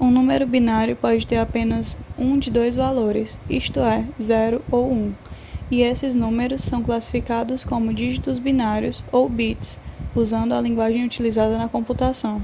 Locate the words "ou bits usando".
9.12-10.52